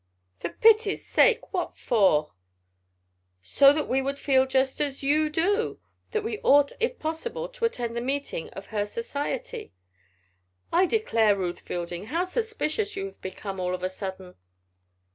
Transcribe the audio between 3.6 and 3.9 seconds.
that